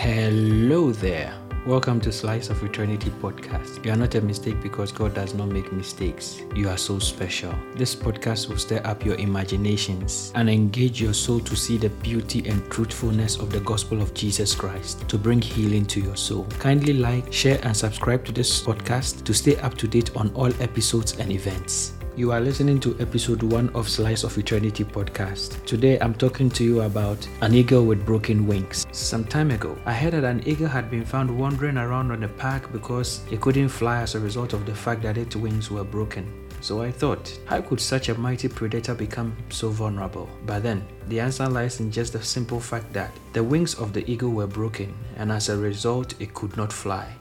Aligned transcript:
Hello 0.00 0.92
there. 0.92 1.34
Welcome 1.66 2.00
to 2.00 2.10
Slice 2.10 2.48
of 2.48 2.62
Eternity 2.62 3.10
podcast. 3.20 3.84
You 3.84 3.92
are 3.92 3.96
not 3.96 4.14
a 4.14 4.22
mistake 4.22 4.62
because 4.62 4.92
God 4.92 5.12
does 5.12 5.34
not 5.34 5.48
make 5.48 5.70
mistakes. 5.74 6.40
You 6.54 6.70
are 6.70 6.78
so 6.78 6.98
special. 6.98 7.54
This 7.74 7.94
podcast 7.94 8.48
will 8.48 8.56
stir 8.56 8.80
up 8.86 9.04
your 9.04 9.16
imaginations 9.16 10.32
and 10.34 10.48
engage 10.48 11.02
your 11.02 11.12
soul 11.12 11.38
to 11.40 11.54
see 11.54 11.76
the 11.76 11.90
beauty 11.90 12.48
and 12.48 12.66
truthfulness 12.70 13.36
of 13.36 13.52
the 13.52 13.60
gospel 13.60 14.00
of 14.00 14.14
Jesus 14.14 14.54
Christ 14.54 15.06
to 15.06 15.18
bring 15.18 15.42
healing 15.42 15.84
to 15.88 16.00
your 16.00 16.16
soul. 16.16 16.46
Kindly 16.58 16.94
like, 16.94 17.30
share, 17.30 17.60
and 17.62 17.76
subscribe 17.76 18.24
to 18.24 18.32
this 18.32 18.62
podcast 18.62 19.22
to 19.24 19.34
stay 19.34 19.56
up 19.56 19.74
to 19.76 19.86
date 19.86 20.16
on 20.16 20.32
all 20.34 20.50
episodes 20.62 21.18
and 21.18 21.30
events. 21.30 21.99
You 22.20 22.32
are 22.32 22.40
listening 22.42 22.80
to 22.80 22.94
episode 23.00 23.42
1 23.42 23.70
of 23.70 23.88
Slice 23.88 24.24
of 24.24 24.36
Eternity 24.36 24.84
podcast. 24.84 25.64
Today 25.64 25.98
I'm 26.00 26.12
talking 26.12 26.50
to 26.50 26.62
you 26.62 26.82
about 26.82 27.26
an 27.40 27.54
eagle 27.54 27.86
with 27.86 28.04
broken 28.04 28.46
wings. 28.46 28.86
Some 28.92 29.24
time 29.24 29.50
ago, 29.50 29.74
I 29.86 29.94
heard 29.94 30.12
that 30.12 30.24
an 30.24 30.46
eagle 30.46 30.68
had 30.68 30.90
been 30.90 31.06
found 31.06 31.30
wandering 31.30 31.78
around 31.78 32.10
on 32.10 32.20
the 32.20 32.28
park 32.28 32.70
because 32.72 33.22
it 33.30 33.40
couldn't 33.40 33.70
fly 33.70 34.02
as 34.02 34.16
a 34.16 34.20
result 34.20 34.52
of 34.52 34.66
the 34.66 34.74
fact 34.74 35.00
that 35.00 35.16
its 35.16 35.34
wings 35.34 35.70
were 35.70 35.82
broken. 35.82 36.30
So 36.60 36.82
I 36.82 36.90
thought, 36.90 37.40
how 37.46 37.62
could 37.62 37.80
such 37.80 38.10
a 38.10 38.18
mighty 38.18 38.48
predator 38.48 38.94
become 38.94 39.34
so 39.48 39.70
vulnerable? 39.70 40.28
But 40.44 40.62
then, 40.62 40.86
the 41.08 41.20
answer 41.20 41.48
lies 41.48 41.80
in 41.80 41.90
just 41.90 42.12
the 42.12 42.22
simple 42.22 42.60
fact 42.60 42.92
that 42.92 43.12
the 43.32 43.42
wings 43.42 43.76
of 43.76 43.94
the 43.94 44.04
eagle 44.06 44.32
were 44.32 44.46
broken 44.46 44.94
and 45.16 45.32
as 45.32 45.48
a 45.48 45.56
result, 45.56 46.20
it 46.20 46.34
could 46.34 46.54
not 46.58 46.70
fly. 46.70 47.14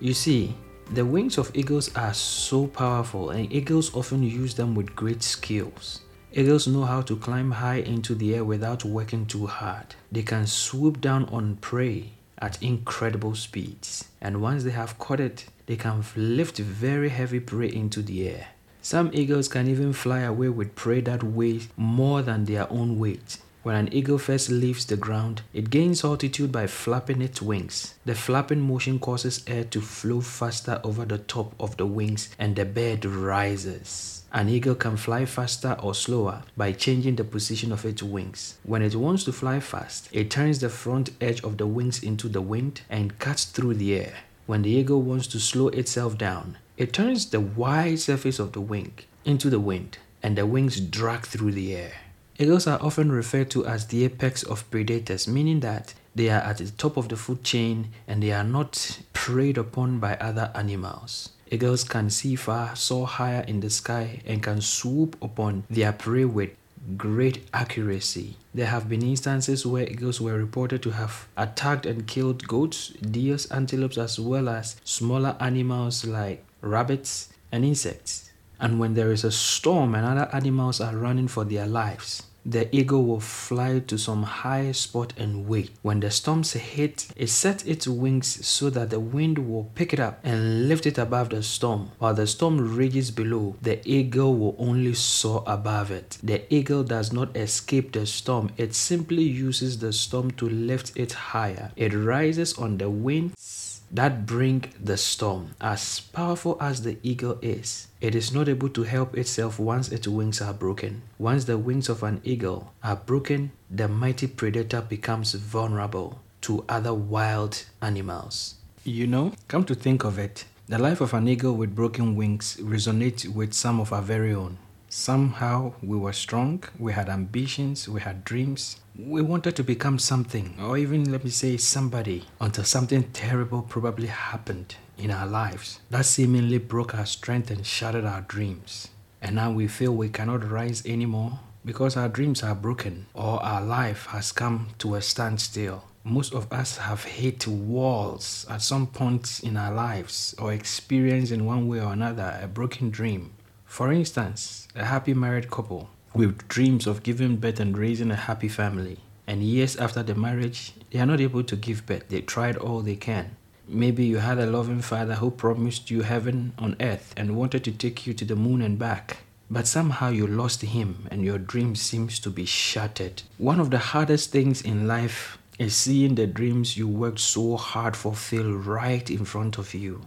You 0.00 0.14
see, 0.14 0.54
the 0.90 1.04
wings 1.04 1.36
of 1.36 1.50
eagles 1.54 1.94
are 1.96 2.14
so 2.14 2.66
powerful, 2.68 3.30
and 3.30 3.52
eagles 3.52 3.94
often 3.94 4.22
use 4.22 4.54
them 4.54 4.74
with 4.74 4.94
great 4.94 5.22
skills. 5.22 6.00
Eagles 6.32 6.66
know 6.66 6.84
how 6.84 7.00
to 7.02 7.16
climb 7.16 7.50
high 7.50 7.76
into 7.78 8.14
the 8.14 8.34
air 8.34 8.44
without 8.44 8.84
working 8.84 9.26
too 9.26 9.46
hard. 9.46 9.94
They 10.12 10.22
can 10.22 10.46
swoop 10.46 11.00
down 11.00 11.24
on 11.26 11.56
prey 11.56 12.12
at 12.38 12.62
incredible 12.62 13.34
speeds, 13.34 14.04
and 14.20 14.40
once 14.40 14.62
they 14.62 14.70
have 14.70 14.98
caught 14.98 15.20
it, 15.20 15.46
they 15.66 15.76
can 15.76 16.04
lift 16.14 16.58
very 16.58 17.08
heavy 17.08 17.40
prey 17.40 17.68
into 17.72 18.02
the 18.02 18.28
air. 18.28 18.48
Some 18.82 19.10
eagles 19.12 19.48
can 19.48 19.68
even 19.68 19.92
fly 19.92 20.20
away 20.20 20.50
with 20.50 20.76
prey 20.76 21.00
that 21.00 21.24
weighs 21.24 21.68
more 21.76 22.22
than 22.22 22.44
their 22.44 22.70
own 22.70 23.00
weight. 23.00 23.38
When 23.66 23.74
an 23.74 23.92
eagle 23.92 24.18
first 24.18 24.48
leaves 24.48 24.86
the 24.86 24.96
ground, 24.96 25.42
it 25.52 25.70
gains 25.70 26.04
altitude 26.04 26.52
by 26.52 26.68
flapping 26.68 27.20
its 27.20 27.42
wings. 27.42 27.94
The 28.04 28.14
flapping 28.14 28.60
motion 28.60 29.00
causes 29.00 29.42
air 29.48 29.64
to 29.64 29.80
flow 29.80 30.20
faster 30.20 30.80
over 30.84 31.04
the 31.04 31.18
top 31.18 31.52
of 31.58 31.76
the 31.76 31.84
wings 31.84 32.28
and 32.38 32.54
the 32.54 32.64
bird 32.64 33.04
rises. 33.04 34.22
An 34.32 34.48
eagle 34.48 34.76
can 34.76 34.96
fly 34.96 35.24
faster 35.24 35.76
or 35.82 35.96
slower 35.96 36.44
by 36.56 36.70
changing 36.74 37.16
the 37.16 37.24
position 37.24 37.72
of 37.72 37.84
its 37.84 38.04
wings. 38.04 38.56
When 38.62 38.82
it 38.82 38.94
wants 38.94 39.24
to 39.24 39.32
fly 39.32 39.58
fast, 39.58 40.10
it 40.12 40.30
turns 40.30 40.60
the 40.60 40.68
front 40.68 41.10
edge 41.20 41.42
of 41.42 41.58
the 41.58 41.66
wings 41.66 42.00
into 42.04 42.28
the 42.28 42.42
wind 42.42 42.82
and 42.88 43.18
cuts 43.18 43.46
through 43.46 43.74
the 43.74 43.96
air. 43.96 44.14
When 44.46 44.62
the 44.62 44.70
eagle 44.70 45.02
wants 45.02 45.26
to 45.26 45.40
slow 45.40 45.70
itself 45.70 46.16
down, 46.16 46.58
it 46.76 46.92
turns 46.92 47.30
the 47.30 47.40
wide 47.40 47.98
surface 47.98 48.38
of 48.38 48.52
the 48.52 48.60
wing 48.60 48.92
into 49.24 49.50
the 49.50 49.58
wind 49.58 49.98
and 50.22 50.38
the 50.38 50.46
wings 50.46 50.78
drag 50.78 51.26
through 51.26 51.50
the 51.50 51.74
air. 51.74 51.94
Eagles 52.38 52.66
are 52.66 52.82
often 52.82 53.10
referred 53.10 53.50
to 53.50 53.64
as 53.64 53.86
the 53.86 54.04
apex 54.04 54.42
of 54.42 54.70
predators, 54.70 55.26
meaning 55.26 55.60
that 55.60 55.94
they 56.14 56.28
are 56.28 56.42
at 56.42 56.58
the 56.58 56.70
top 56.72 56.98
of 56.98 57.08
the 57.08 57.16
food 57.16 57.42
chain 57.42 57.88
and 58.06 58.22
they 58.22 58.30
are 58.30 58.44
not 58.44 59.00
preyed 59.14 59.56
upon 59.56 59.98
by 59.98 60.16
other 60.16 60.50
animals. 60.54 61.30
Eagles 61.50 61.82
can 61.82 62.10
see 62.10 62.36
far, 62.36 62.76
soar 62.76 63.06
higher 63.06 63.42
in 63.48 63.60
the 63.60 63.70
sky, 63.70 64.20
and 64.26 64.42
can 64.42 64.60
swoop 64.60 65.16
upon 65.22 65.64
their 65.70 65.92
prey 65.92 66.26
with 66.26 66.50
great 66.98 67.48
accuracy. 67.54 68.36
There 68.52 68.66
have 68.66 68.86
been 68.86 69.02
instances 69.02 69.64
where 69.64 69.88
eagles 69.88 70.20
were 70.20 70.38
reported 70.38 70.82
to 70.82 70.90
have 70.90 71.28
attacked 71.38 71.86
and 71.86 72.06
killed 72.06 72.46
goats, 72.46 72.88
deers, 72.88 73.50
antelopes, 73.50 73.96
as 73.96 74.20
well 74.20 74.50
as 74.50 74.76
smaller 74.84 75.36
animals 75.40 76.04
like 76.04 76.44
rabbits 76.60 77.30
and 77.50 77.64
insects. 77.64 78.30
And 78.58 78.80
when 78.80 78.94
there 78.94 79.12
is 79.12 79.24
a 79.24 79.32
storm 79.32 79.94
and 79.94 80.06
other 80.06 80.28
animals 80.32 80.80
are 80.80 80.96
running 80.96 81.28
for 81.28 81.44
their 81.44 81.66
lives, 81.66 82.22
the 82.48 82.74
eagle 82.74 83.04
will 83.04 83.18
fly 83.18 83.80
to 83.80 83.98
some 83.98 84.22
high 84.22 84.70
spot 84.70 85.12
and 85.16 85.48
wait. 85.48 85.70
When 85.82 85.98
the 85.98 86.12
storms 86.12 86.52
hit, 86.52 87.08
it 87.16 87.28
sets 87.28 87.64
its 87.64 87.88
wings 87.88 88.46
so 88.46 88.70
that 88.70 88.90
the 88.90 89.00
wind 89.00 89.36
will 89.38 89.64
pick 89.74 89.92
it 89.92 89.98
up 89.98 90.20
and 90.22 90.68
lift 90.68 90.86
it 90.86 90.96
above 90.96 91.30
the 91.30 91.42
storm. 91.42 91.90
While 91.98 92.14
the 92.14 92.28
storm 92.28 92.76
rages 92.76 93.10
below, 93.10 93.56
the 93.60 93.80
eagle 93.84 94.36
will 94.36 94.54
only 94.60 94.94
soar 94.94 95.42
above 95.44 95.90
it. 95.90 96.18
The 96.22 96.42
eagle 96.54 96.84
does 96.84 97.12
not 97.12 97.36
escape 97.36 97.90
the 97.90 98.06
storm, 98.06 98.52
it 98.56 98.74
simply 98.76 99.24
uses 99.24 99.80
the 99.80 99.92
storm 99.92 100.30
to 100.32 100.48
lift 100.48 100.92
it 100.94 101.12
higher. 101.12 101.72
It 101.74 101.94
rises 101.94 102.56
on 102.56 102.78
the 102.78 102.88
winds 102.88 103.65
that 103.90 104.26
bring 104.26 104.64
the 104.82 104.96
storm. 104.96 105.54
As 105.60 106.00
powerful 106.00 106.56
as 106.60 106.82
the 106.82 106.98
eagle 107.02 107.38
is, 107.42 107.88
it 108.00 108.14
is 108.14 108.32
not 108.32 108.48
able 108.48 108.68
to 108.70 108.82
help 108.82 109.16
itself 109.16 109.58
once 109.58 109.90
its 109.90 110.08
wings 110.08 110.40
are 110.40 110.54
broken. 110.54 111.02
Once 111.18 111.44
the 111.44 111.58
wings 111.58 111.88
of 111.88 112.02
an 112.02 112.20
eagle 112.24 112.72
are 112.82 112.96
broken, 112.96 113.52
the 113.70 113.88
mighty 113.88 114.26
predator 114.26 114.80
becomes 114.80 115.34
vulnerable 115.34 116.20
to 116.42 116.64
other 116.68 116.94
wild 116.94 117.64
animals. 117.80 118.56
You 118.84 119.06
know, 119.06 119.32
come 119.48 119.64
to 119.64 119.74
think 119.74 120.04
of 120.04 120.18
it, 120.18 120.44
the 120.68 120.78
life 120.78 121.00
of 121.00 121.14
an 121.14 121.28
eagle 121.28 121.54
with 121.54 121.74
broken 121.74 122.16
wings 122.16 122.56
resonates 122.60 123.28
with 123.28 123.52
some 123.54 123.80
of 123.80 123.92
our 123.92 124.02
very 124.02 124.34
own. 124.34 124.58
Somehow 124.98 125.74
we 125.82 125.98
were 125.98 126.14
strong, 126.14 126.64
we 126.78 126.94
had 126.94 127.10
ambitions, 127.10 127.86
we 127.86 128.00
had 128.00 128.24
dreams. 128.24 128.80
We 128.98 129.20
wanted 129.20 129.54
to 129.56 129.62
become 129.62 129.98
something, 129.98 130.56
or 130.58 130.78
even 130.78 131.12
let 131.12 131.22
me 131.22 131.28
say 131.28 131.58
somebody, 131.58 132.24
until 132.40 132.64
something 132.64 133.02
terrible 133.12 133.60
probably 133.60 134.06
happened 134.06 134.76
in 134.96 135.10
our 135.10 135.26
lives 135.26 135.80
that 135.90 136.06
seemingly 136.06 136.56
broke 136.56 136.94
our 136.94 137.04
strength 137.04 137.50
and 137.50 137.66
shattered 137.66 138.06
our 138.06 138.22
dreams. 138.22 138.88
And 139.20 139.36
now 139.36 139.52
we 139.52 139.68
feel 139.68 139.94
we 139.94 140.08
cannot 140.08 140.50
rise 140.50 140.82
anymore 140.86 141.40
because 141.62 141.94
our 141.94 142.08
dreams 142.08 142.42
are 142.42 142.54
broken 142.54 143.04
or 143.12 143.42
our 143.44 143.60
life 143.60 144.06
has 144.06 144.32
come 144.32 144.68
to 144.78 144.94
a 144.94 145.02
standstill. 145.02 145.84
Most 146.04 146.32
of 146.32 146.50
us 146.50 146.78
have 146.78 147.04
hit 147.04 147.46
walls 147.46 148.46
at 148.48 148.62
some 148.62 148.86
point 148.86 149.40
in 149.42 149.58
our 149.58 149.74
lives 149.74 150.34
or 150.38 150.54
experienced 150.54 151.32
in 151.32 151.44
one 151.44 151.68
way 151.68 151.80
or 151.80 151.92
another 151.92 152.40
a 152.42 152.46
broken 152.48 152.88
dream. 152.88 153.35
For 153.76 153.92
instance, 153.92 154.68
a 154.74 154.86
happy 154.86 155.12
married 155.12 155.50
couple 155.50 155.90
with 156.14 156.48
dreams 156.48 156.86
of 156.86 157.02
giving 157.02 157.36
birth 157.36 157.60
and 157.60 157.76
raising 157.76 158.10
a 158.10 158.16
happy 158.16 158.48
family. 158.48 159.00
And 159.26 159.42
years 159.42 159.76
after 159.76 160.02
the 160.02 160.14
marriage, 160.14 160.72
they 160.90 160.98
are 160.98 161.04
not 161.04 161.20
able 161.20 161.42
to 161.42 161.56
give 161.56 161.84
birth. 161.84 162.08
They 162.08 162.22
tried 162.22 162.56
all 162.56 162.80
they 162.80 162.96
can. 162.96 163.36
Maybe 163.68 164.06
you 164.06 164.16
had 164.16 164.38
a 164.38 164.46
loving 164.46 164.80
father 164.80 165.16
who 165.16 165.30
promised 165.30 165.90
you 165.90 166.00
heaven 166.00 166.54
on 166.58 166.76
earth 166.80 167.12
and 167.18 167.36
wanted 167.36 167.64
to 167.64 167.70
take 167.70 168.06
you 168.06 168.14
to 168.14 168.24
the 168.24 168.34
moon 168.34 168.62
and 168.62 168.78
back. 168.78 169.18
But 169.50 169.66
somehow 169.66 170.08
you 170.08 170.26
lost 170.26 170.62
him 170.62 171.06
and 171.10 171.22
your 171.22 171.36
dream 171.36 171.76
seems 171.76 172.18
to 172.20 172.30
be 172.30 172.46
shattered. 172.46 173.24
One 173.36 173.60
of 173.60 173.70
the 173.70 173.92
hardest 173.92 174.32
things 174.32 174.62
in 174.62 174.88
life 174.88 175.36
is 175.58 175.76
seeing 175.76 176.14
the 176.14 176.26
dreams 176.26 176.78
you 176.78 176.88
worked 176.88 177.20
so 177.20 177.58
hard 177.58 177.94
for 177.94 178.14
fail 178.14 178.52
right 178.52 179.10
in 179.10 179.26
front 179.26 179.58
of 179.58 179.74
you. 179.74 180.06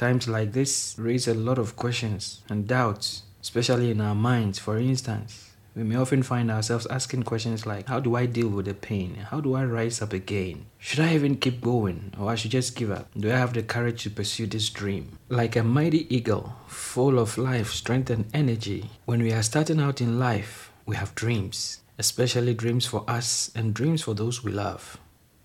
Times 0.00 0.26
like 0.26 0.52
this 0.52 0.94
raise 0.96 1.28
a 1.28 1.34
lot 1.34 1.58
of 1.58 1.76
questions 1.76 2.40
and 2.48 2.66
doubts, 2.66 3.24
especially 3.42 3.90
in 3.90 4.00
our 4.00 4.14
minds. 4.14 4.58
For 4.58 4.78
instance, 4.78 5.50
we 5.76 5.82
may 5.82 5.96
often 5.96 6.22
find 6.22 6.50
ourselves 6.50 6.86
asking 6.86 7.24
questions 7.24 7.66
like 7.66 7.86
How 7.86 8.00
do 8.00 8.16
I 8.16 8.24
deal 8.24 8.48
with 8.48 8.64
the 8.64 8.72
pain? 8.72 9.16
How 9.16 9.42
do 9.42 9.54
I 9.54 9.66
rise 9.66 10.00
up 10.00 10.14
again? 10.14 10.64
Should 10.78 11.00
I 11.00 11.14
even 11.14 11.36
keep 11.36 11.60
going 11.60 12.14
or 12.18 12.30
I 12.30 12.36
should 12.36 12.52
just 12.52 12.76
give 12.76 12.90
up? 12.90 13.10
Do 13.14 13.30
I 13.30 13.36
have 13.36 13.52
the 13.52 13.62
courage 13.62 14.04
to 14.04 14.10
pursue 14.10 14.46
this 14.46 14.70
dream? 14.70 15.18
Like 15.28 15.54
a 15.54 15.62
mighty 15.62 16.06
eagle, 16.08 16.56
full 16.66 17.18
of 17.18 17.36
life, 17.36 17.70
strength, 17.70 18.08
and 18.08 18.24
energy, 18.32 18.88
when 19.04 19.22
we 19.22 19.34
are 19.34 19.42
starting 19.42 19.80
out 19.80 20.00
in 20.00 20.18
life, 20.18 20.72
we 20.86 20.96
have 20.96 21.14
dreams, 21.14 21.82
especially 21.98 22.54
dreams 22.54 22.86
for 22.86 23.04
us 23.06 23.52
and 23.54 23.74
dreams 23.74 24.00
for 24.00 24.14
those 24.14 24.42
we 24.42 24.50
love. 24.50 24.96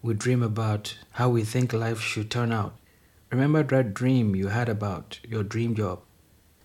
We 0.02 0.14
dream 0.14 0.42
about 0.42 0.96
how 1.12 1.28
we 1.28 1.44
think 1.44 1.74
life 1.74 2.00
should 2.00 2.32
turn 2.32 2.54
out 2.54 2.76
Remember 3.36 3.64
that 3.64 3.94
dream 3.94 4.34
you 4.34 4.48
had 4.48 4.70
about 4.70 5.20
your 5.28 5.44
dream 5.44 5.76
job. 5.76 6.00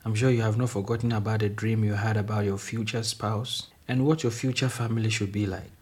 I'm 0.05 0.15
sure 0.15 0.31
you 0.31 0.43
have 0.43 0.57
not 0.57 0.71
forgotten 0.71 1.11
about 1.11 1.41
the 1.41 1.49
dream 1.49 1.83
you 1.83 1.95
had 1.95 2.17
about 2.17 2.45
your 2.45 2.59
future 2.59 3.03
spouse 3.03 3.67
and 3.89 4.07
what 4.07 4.23
your 4.23 4.31
future 4.31 4.69
family 4.69 5.11
should 5.11 5.33
be 5.33 5.47
like. 5.47 5.73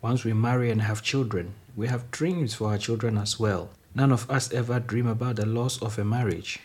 Once 0.00 0.22
we 0.22 0.32
marry 0.32 0.70
and 0.70 0.82
have 0.82 1.02
children, 1.02 1.54
we 1.74 1.88
have 1.88 2.12
dreams 2.12 2.54
for 2.54 2.68
our 2.68 2.78
children 2.78 3.18
as 3.18 3.40
well. 3.40 3.70
None 3.92 4.12
of 4.12 4.30
us 4.30 4.52
ever 4.52 4.78
dream 4.78 5.08
about 5.08 5.34
the 5.34 5.46
loss 5.46 5.82
of 5.82 5.98
a 5.98 6.04
marriage 6.04 6.60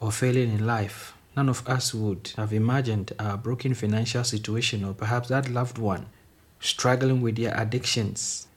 or 0.00 0.10
failing 0.10 0.50
in 0.50 0.66
life. 0.66 1.14
None 1.36 1.48
of 1.48 1.62
us 1.68 1.94
would 1.94 2.32
have 2.36 2.52
imagined 2.52 3.12
our 3.20 3.36
broken 3.36 3.74
financial 3.74 4.24
situation 4.24 4.84
or 4.84 4.92
perhaps 4.92 5.28
that 5.28 5.48
loved 5.48 5.78
one 5.78 6.06
struggling 6.58 7.22
with 7.22 7.36
their 7.36 7.56
addictions. 7.56 8.48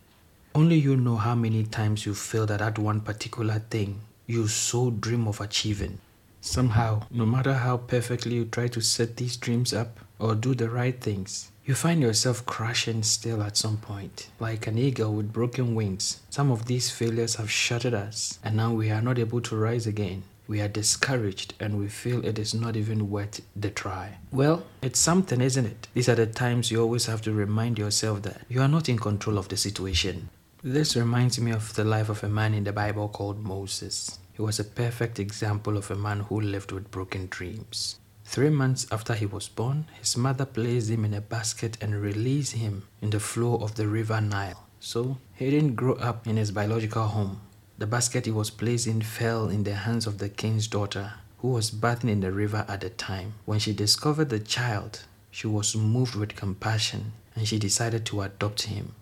Only 0.56 0.78
you 0.78 0.98
know 0.98 1.18
how 1.18 1.36
many 1.36 1.64
times 1.64 2.08
you 2.08 2.16
failed 2.16 2.50
at 2.50 2.58
that 2.58 2.80
one 2.80 3.02
particular 3.02 3.60
thing 3.60 4.02
you 4.28 4.48
so 4.48 4.92
dream 4.92 5.26
of 5.26 5.40
achieving. 5.40 6.00
Somehow, 6.42 7.04
no 7.10 7.26
matter 7.26 7.54
how 7.54 7.78
perfectly 7.78 8.36
you 8.36 8.46
try 8.46 8.68
to 8.68 8.82
set 8.82 9.16
these 9.16 9.38
dreams 9.38 9.74
up 9.74 10.00
or 10.20 10.36
do 10.36 10.54
the 10.54 10.70
right 10.70 11.00
things, 11.00 11.50
you 11.66 11.74
find 11.74 12.02
yourself 12.02 12.46
crashing 12.46 13.04
still 13.04 13.42
at 13.42 13.58
some 13.58 13.78
point. 13.78 14.30
Like 14.40 14.68
an 14.68 14.78
eagle 14.78 15.14
with 15.14 15.34
broken 15.34 15.76
wings, 15.76 16.20
some 16.30 16.52
of 16.52 16.66
these 16.66 16.92
failures 16.92 17.36
have 17.36 17.50
shattered 17.50 17.94
us, 17.94 18.38
and 18.44 18.56
now 18.56 18.74
we 18.74 18.92
are 18.92 19.02
not 19.02 19.18
able 19.18 19.42
to 19.42 19.56
rise 19.56 19.88
again. 19.88 20.24
We 20.48 20.62
are 20.62 20.70
discouraged 20.70 21.54
and 21.60 21.78
we 21.78 21.90
feel 21.90 22.26
it 22.26 22.40
is 22.40 22.54
not 22.54 22.78
even 22.78 23.10
worth 23.10 23.42
the 23.54 23.70
try. 23.70 24.18
Well, 24.32 24.64
it's 24.82 25.00
something, 25.00 25.42
isn't 25.42 25.66
it? 25.66 25.88
These 25.94 26.08
are 26.08 26.16
the 26.16 26.26
times 26.26 26.72
you 26.72 26.82
always 26.82 27.06
have 27.08 27.22
to 27.24 27.34
remind 27.34 27.78
yourself 27.78 28.22
that 28.22 28.42
you 28.48 28.62
are 28.62 28.70
not 28.70 28.88
in 28.88 28.98
control 28.98 29.38
of 29.38 29.50
the 29.50 29.58
situation. 29.58 30.30
This 30.70 30.98
reminds 30.98 31.40
me 31.40 31.52
of 31.52 31.76
the 31.76 31.86
life 31.86 32.10
of 32.10 32.26
a 32.26 32.28
man 32.28 32.54
in 32.54 32.66
the 32.66 32.74
Bible 32.74 33.08
called 33.08 33.42
Moses. 33.42 34.20
He 34.34 34.42
was 34.42 34.60
a 34.60 34.66
perfect 34.66 35.18
example 35.18 35.78
of 35.78 35.90
a 35.90 35.96
man 35.96 36.20
who 36.20 36.42
lived 36.42 36.74
with 36.74 36.92
broken 36.92 37.28
dreams. 37.28 38.00
Three 38.26 38.50
months 38.50 38.86
after 38.92 39.14
he 39.14 39.26
was 39.26 39.48
born, 39.48 39.86
his 39.98 40.18
mother 40.18 40.46
placed 40.46 40.90
him 40.90 41.06
in 41.06 41.14
a 41.14 41.22
basket 41.22 41.78
and 41.80 42.02
released 42.02 42.52
him 42.52 42.84
in 43.02 43.12
the 43.12 43.20
flow 43.22 43.56
of 43.56 43.76
the 43.76 43.88
river 43.88 44.20
Nile. 44.20 44.68
So 44.82 45.20
he 45.36 45.50
didn't 45.50 45.78
grow 45.78 45.94
up 45.94 46.28
in 46.28 46.36
his 46.36 46.52
biological 46.52 47.08
home. 47.08 47.40
The 47.78 47.88
basket 47.88 48.26
he 48.26 48.32
was 48.34 48.50
placed 48.50 48.88
in 48.88 49.02
fell 49.02 49.48
in 49.48 49.64
the 49.64 49.74
hands 49.74 50.06
of 50.06 50.18
the 50.18 50.28
king's 50.28 50.68
daughter, 50.68 51.14
who 51.38 51.48
was 51.48 51.72
bathing 51.72 52.10
in 52.10 52.20
the 52.20 52.34
river 52.34 52.66
at 52.68 52.82
the 52.82 52.90
time. 52.90 53.36
When 53.46 53.60
she 53.60 53.72
discovered 53.72 54.28
the 54.28 54.40
child, 54.40 55.06
she 55.32 55.48
was 55.48 55.78
moved 55.78 56.16
with 56.16 56.36
compassion 56.36 57.14
and 57.36 57.48
she 57.48 57.58
decided 57.58 58.06
to 58.08 58.24
adopt 58.24 58.64
him. 58.64 58.96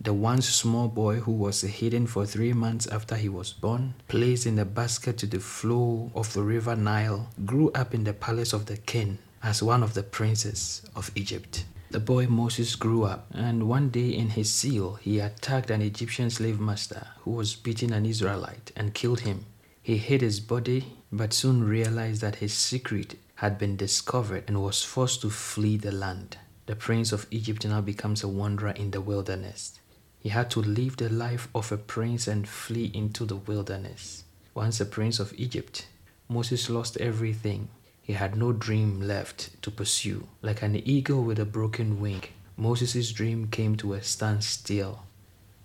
The 0.00 0.14
once 0.14 0.48
small 0.48 0.86
boy 0.86 1.16
who 1.16 1.32
was 1.32 1.62
hidden 1.62 2.06
for 2.06 2.24
three 2.24 2.52
months 2.52 2.86
after 2.86 3.16
he 3.16 3.28
was 3.28 3.52
born, 3.52 3.94
placed 4.06 4.46
in 4.46 4.56
a 4.60 4.64
basket 4.64 5.18
to 5.18 5.26
the 5.26 5.40
flow 5.40 6.12
of 6.14 6.32
the 6.32 6.42
river 6.44 6.76
Nile, 6.76 7.28
grew 7.44 7.72
up 7.72 7.92
in 7.94 8.04
the 8.04 8.12
palace 8.12 8.52
of 8.52 8.66
the 8.66 8.76
king 8.76 9.18
as 9.42 9.60
one 9.60 9.82
of 9.82 9.94
the 9.94 10.04
princes 10.04 10.82
of 10.94 11.10
Egypt. 11.16 11.64
The 11.90 11.98
boy 11.98 12.28
Moses 12.28 12.76
grew 12.76 13.02
up, 13.02 13.26
and 13.32 13.68
one 13.68 13.90
day 13.90 14.10
in 14.10 14.30
his 14.30 14.54
zeal, 14.54 14.94
he 14.94 15.18
attacked 15.18 15.68
an 15.68 15.82
Egyptian 15.82 16.30
slave 16.30 16.60
master 16.60 17.08
who 17.22 17.32
was 17.32 17.56
beating 17.56 17.90
an 17.90 18.06
Israelite 18.06 18.70
and 18.76 18.94
killed 18.94 19.20
him. 19.20 19.46
He 19.82 19.96
hid 19.96 20.20
his 20.20 20.38
body, 20.38 20.92
but 21.10 21.32
soon 21.32 21.64
realized 21.64 22.20
that 22.20 22.36
his 22.36 22.54
secret 22.54 23.16
had 23.34 23.58
been 23.58 23.74
discovered 23.76 24.44
and 24.46 24.62
was 24.62 24.84
forced 24.84 25.22
to 25.22 25.30
flee 25.30 25.76
the 25.76 25.90
land. 25.90 26.38
The 26.66 26.76
prince 26.76 27.10
of 27.10 27.26
Egypt 27.32 27.66
now 27.66 27.80
becomes 27.80 28.22
a 28.22 28.28
wanderer 28.28 28.70
in 28.70 28.92
the 28.92 29.00
wilderness. 29.00 29.80
He 30.20 30.30
had 30.30 30.50
to 30.50 30.60
live 30.60 30.96
the 30.96 31.08
life 31.08 31.48
of 31.54 31.70
a 31.70 31.76
prince 31.76 32.26
and 32.26 32.48
flee 32.48 32.90
into 32.92 33.24
the 33.24 33.36
wilderness. 33.36 34.24
Once 34.54 34.80
a 34.80 34.84
prince 34.84 35.20
of 35.20 35.32
Egypt, 35.36 35.86
Moses 36.28 36.68
lost 36.68 36.96
everything. 36.98 37.68
He 38.02 38.14
had 38.14 38.36
no 38.36 38.52
dream 38.52 39.00
left 39.00 39.62
to 39.62 39.70
pursue. 39.70 40.26
Like 40.42 40.62
an 40.62 40.76
eagle 40.76 41.22
with 41.22 41.38
a 41.38 41.44
broken 41.44 42.00
wing, 42.00 42.24
Moses' 42.56 43.12
dream 43.12 43.48
came 43.48 43.76
to 43.76 43.94
a 43.94 44.02
standstill. 44.02 45.04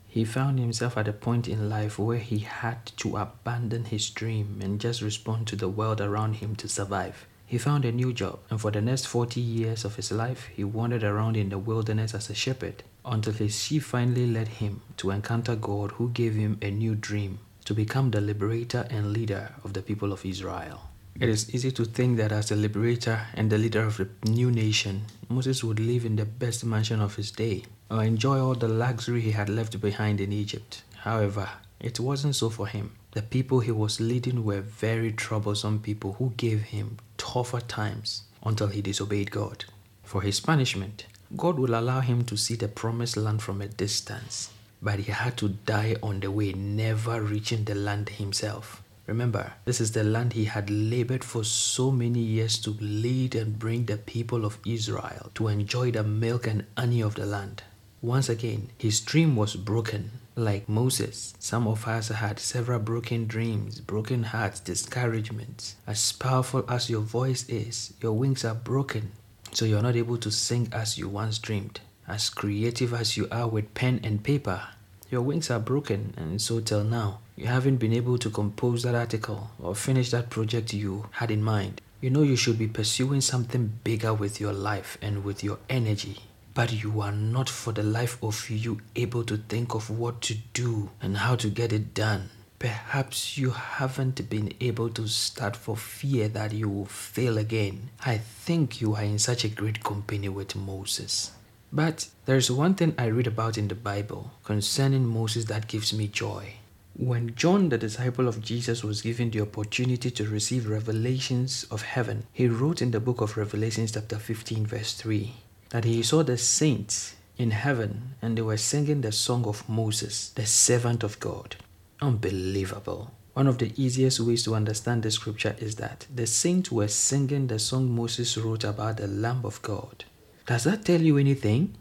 He 0.07 0.25
found 0.25 0.59
himself 0.59 0.95
at 0.95 1.07
a 1.07 1.13
point 1.13 1.47
in 1.47 1.69
life 1.69 1.97
where 1.97 2.19
he 2.19 2.39
had 2.39 2.85
to 2.97 3.17
abandon 3.17 3.85
his 3.85 4.11
dream 4.11 4.59
and 4.61 4.79
just 4.79 5.01
respond 5.01 5.47
to 5.47 5.55
the 5.55 5.67
world 5.67 5.99
around 5.99 6.35
him 6.35 6.55
to 6.57 6.69
survive. 6.69 7.25
He 7.45 7.57
found 7.57 7.85
a 7.85 7.91
new 7.91 8.13
job, 8.13 8.39
and 8.49 8.59
for 8.59 8.71
the 8.71 8.81
next 8.81 9.05
40 9.05 9.39
years 9.39 9.85
of 9.85 9.95
his 9.95 10.11
life, 10.11 10.49
he 10.55 10.63
wandered 10.63 11.03
around 11.03 11.37
in 11.37 11.49
the 11.49 11.59
wilderness 11.59 12.13
as 12.13 12.29
a 12.29 12.33
shepherd 12.33 12.83
until 13.05 13.33
his 13.33 13.61
sheep 13.61 13.83
finally 13.83 14.25
led 14.25 14.47
him 14.47 14.81
to 14.97 15.11
encounter 15.11 15.55
God, 15.55 15.91
who 15.91 16.09
gave 16.09 16.35
him 16.35 16.57
a 16.61 16.71
new 16.71 16.95
dream 16.95 17.39
to 17.65 17.73
become 17.73 18.11
the 18.11 18.21
liberator 18.21 18.87
and 18.89 19.13
leader 19.13 19.53
of 19.63 19.73
the 19.73 19.81
people 19.81 20.11
of 20.11 20.25
Israel. 20.25 20.81
It 21.19 21.29
is 21.29 21.53
easy 21.53 21.71
to 21.73 21.85
think 21.85 22.17
that 22.17 22.31
as 22.31 22.49
the 22.49 22.55
liberator 22.55 23.27
and 23.35 23.51
the 23.51 23.57
leader 23.59 23.83
of 23.83 23.97
the 23.97 24.09
new 24.25 24.49
nation, 24.49 25.03
Moses 25.29 25.63
would 25.63 25.79
live 25.79 26.05
in 26.05 26.15
the 26.15 26.25
best 26.25 26.65
mansion 26.65 27.01
of 27.01 27.15
his 27.15 27.31
day 27.31 27.65
or 27.91 28.03
enjoy 28.03 28.39
all 28.39 28.55
the 28.55 28.67
luxury 28.67 29.21
he 29.21 29.31
had 29.31 29.47
left 29.47 29.79
behind 29.79 30.19
in 30.19 30.31
Egypt. 30.33 30.81
However, 30.97 31.47
it 31.79 31.99
wasn't 31.99 32.35
so 32.35 32.49
for 32.49 32.65
him. 32.65 32.93
The 33.13 33.21
people 33.21 33.59
he 33.59 33.69
was 33.69 33.99
leading 33.99 34.43
were 34.43 34.61
very 34.61 35.11
troublesome 35.11 35.79
people 35.81 36.13
who 36.13 36.33
gave 36.35 36.63
him 36.63 36.97
tougher 37.15 37.61
times 37.61 38.23
until 38.43 38.67
he 38.67 38.81
disobeyed 38.81 39.29
God. 39.29 39.65
For 40.03 40.23
his 40.23 40.39
punishment, 40.39 41.05
God 41.37 41.59
will 41.59 41.75
allow 41.75 41.99
him 41.99 42.25
to 42.25 42.35
see 42.35 42.55
the 42.55 42.67
promised 42.67 43.15
land 43.15 43.43
from 43.43 43.61
a 43.61 43.67
distance, 43.67 44.49
but 44.81 44.97
he 44.97 45.11
had 45.11 45.37
to 45.37 45.49
die 45.49 45.95
on 46.01 46.21
the 46.21 46.31
way, 46.31 46.53
never 46.53 47.21
reaching 47.21 47.65
the 47.65 47.75
land 47.75 48.09
himself. 48.09 48.81
Remember, 49.05 49.53
this 49.65 49.79
is 49.79 49.91
the 49.91 50.03
land 50.03 50.33
he 50.33 50.45
had 50.45 50.71
labored 50.71 51.23
for 51.23 51.43
so 51.43 51.91
many 51.91 52.19
years 52.19 52.57
to 52.59 52.71
lead 52.79 53.35
and 53.35 53.59
bring 53.59 53.85
the 53.85 53.97
people 53.97 54.43
of 54.43 54.57
Israel 54.65 55.29
to 55.35 55.49
enjoy 55.49 55.91
the 55.91 56.03
milk 56.03 56.47
and 56.47 56.65
honey 56.75 57.01
of 57.01 57.13
the 57.13 57.27
land. 57.27 57.61
Once 58.03 58.27
again, 58.27 58.67
his 58.77 58.99
dream 58.99 59.33
was 59.33 59.55
broken. 59.55 60.11
Like 60.35 60.67
Moses, 60.67 61.33
some 61.39 61.65
of 61.69 61.87
us 61.87 62.09
had 62.09 62.37
several 62.37 62.79
broken 62.79 63.27
dreams, 63.27 63.79
broken 63.79 64.23
hearts, 64.23 64.59
discouragements. 64.59 65.77
As 65.87 66.11
powerful 66.11 66.65
as 66.67 66.89
your 66.89 66.99
voice 66.99 67.47
is, 67.47 67.93
your 68.01 68.11
wings 68.11 68.43
are 68.43 68.55
broken. 68.55 69.13
So 69.53 69.63
you're 69.63 69.81
not 69.81 69.95
able 69.95 70.17
to 70.17 70.31
sing 70.31 70.67
as 70.73 70.97
you 70.97 71.07
once 71.07 71.39
dreamed. 71.39 71.79
As 72.05 72.29
creative 72.29 72.93
as 72.93 73.15
you 73.15 73.25
are 73.31 73.47
with 73.47 73.73
pen 73.73 74.01
and 74.03 74.21
paper, 74.21 74.61
your 75.09 75.21
wings 75.21 75.49
are 75.49 75.61
broken, 75.61 76.13
and 76.17 76.41
so 76.41 76.59
till 76.59 76.83
now, 76.83 77.19
you 77.37 77.45
haven't 77.45 77.77
been 77.77 77.93
able 77.93 78.17
to 78.17 78.29
compose 78.29 78.83
that 78.83 78.95
article 78.95 79.51
or 79.61 79.75
finish 79.75 80.11
that 80.11 80.29
project 80.29 80.73
you 80.73 81.05
had 81.11 81.31
in 81.31 81.41
mind. 81.41 81.79
You 82.01 82.09
know 82.09 82.23
you 82.23 82.35
should 82.35 82.59
be 82.59 82.67
pursuing 82.67 83.21
something 83.21 83.79
bigger 83.85 84.13
with 84.13 84.41
your 84.41 84.51
life 84.51 84.97
and 85.01 85.23
with 85.23 85.41
your 85.41 85.59
energy, 85.69 86.17
but 86.53 86.71
you 86.71 87.01
are 87.01 87.11
not 87.11 87.49
for 87.49 87.73
the 87.73 87.83
life 87.83 88.17
of 88.21 88.49
you 88.49 88.79
able 88.95 89.23
to 89.23 89.37
think 89.37 89.73
of 89.73 89.89
what 89.89 90.21
to 90.21 90.35
do 90.53 90.89
and 91.01 91.17
how 91.17 91.35
to 91.35 91.49
get 91.49 91.73
it 91.73 91.93
done. 91.93 92.29
Perhaps 92.59 93.37
you 93.37 93.49
haven't 93.49 94.29
been 94.29 94.53
able 94.61 94.89
to 94.89 95.07
start 95.07 95.55
for 95.55 95.75
fear 95.75 96.27
that 96.29 96.53
you 96.53 96.69
will 96.69 96.85
fail 96.85 97.37
again. 97.37 97.89
I 98.05 98.17
think 98.17 98.79
you 98.79 98.95
are 98.95 99.03
in 99.03 99.19
such 99.19 99.43
a 99.43 99.49
great 99.49 99.83
company 99.83 100.29
with 100.29 100.55
Moses. 100.55 101.31
But 101.73 102.07
there's 102.25 102.51
one 102.51 102.75
thing 102.75 102.93
I 102.97 103.07
read 103.07 103.27
about 103.27 103.57
in 103.57 103.67
the 103.67 103.75
Bible 103.75 104.31
concerning 104.43 105.07
Moses 105.07 105.45
that 105.45 105.67
gives 105.67 105.91
me 105.91 106.07
joy. 106.07 106.53
When 106.95 107.33
John, 107.33 107.69
the 107.69 107.79
disciple 107.79 108.27
of 108.27 108.43
Jesus, 108.43 108.83
was 108.83 109.01
given 109.01 109.31
the 109.31 109.41
opportunity 109.41 110.11
to 110.11 110.29
receive 110.29 110.69
revelations 110.69 111.65
of 111.71 111.81
heaven, 111.81 112.27
he 112.31 112.47
wrote 112.47 112.83
in 112.83 112.91
the 112.91 112.99
book 112.99 113.19
of 113.19 113.35
Revelations, 113.35 113.93
chapter 113.93 114.19
15, 114.19 114.67
verse 114.67 114.93
3, 114.93 115.33
that 115.73 115.85
he 115.85 116.03
saw 116.03 116.21
the 116.21 116.37
saints 116.37 117.15
in 117.35 117.49
heaven 117.49 118.13
and 118.21 118.37
they 118.37 118.43
were 118.43 118.57
singing 118.57 119.01
the 119.01 119.11
song 119.11 119.43
of 119.45 119.67
Moses, 119.67 120.29
the 120.29 120.45
servant 120.45 121.03
of 121.03 121.19
God. 121.19 121.55
Unbelievable. 121.99 123.11
One 123.33 123.47
of 123.47 123.57
the 123.57 123.73
easiest 123.75 124.19
ways 124.19 124.43
to 124.43 124.53
understand 124.53 125.01
the 125.01 125.09
scripture 125.09 125.55
is 125.57 125.77
that 125.77 126.05
the 126.13 126.27
saints 126.27 126.71
were 126.71 126.87
singing 126.87 127.47
the 127.47 127.57
song 127.57 127.89
Moses 127.89 128.37
wrote 128.37 128.63
about 128.63 128.97
the 128.97 129.07
Lamb 129.07 129.41
of 129.43 129.63
God. 129.63 130.05
Does 130.45 130.65
that 130.65 130.85
tell 130.85 131.01
you 131.01 131.17
anything? 131.17 131.73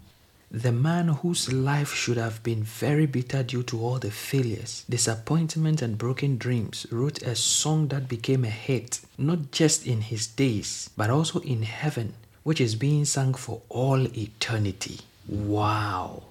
The 0.50 0.72
man 0.72 1.08
whose 1.08 1.52
life 1.52 1.92
should 1.92 2.16
have 2.16 2.42
been 2.42 2.62
very 2.62 3.04
bitter 3.04 3.42
due 3.42 3.62
to 3.64 3.84
all 3.84 3.98
the 3.98 4.10
failures, 4.10 4.86
disappointment, 4.88 5.82
and 5.82 5.98
broken 5.98 6.38
dreams 6.38 6.86
wrote 6.90 7.20
a 7.20 7.34
song 7.34 7.88
that 7.88 8.08
became 8.08 8.46
a 8.46 8.50
hit, 8.50 9.00
not 9.18 9.50
just 9.50 9.86
in 9.86 10.00
his 10.00 10.26
days, 10.26 10.88
but 10.96 11.10
also 11.10 11.40
in 11.40 11.62
heaven, 11.62 12.14
which 12.42 12.60
is 12.60 12.74
being 12.74 13.04
sung 13.04 13.34
for 13.34 13.62
all 13.68 14.06
eternity. 14.16 15.00
Wow! 15.28 16.24